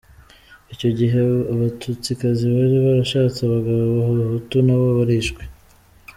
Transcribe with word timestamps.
Icyo 0.73 0.89
gihe 0.99 1.19
abatutsikazi 1.53 2.43
bari 2.55 2.77
barashatse 2.85 3.39
abagabo 3.43 3.79
b’abahutu 3.97 4.55
nabo 4.65 4.87
barishwe. 4.97 5.43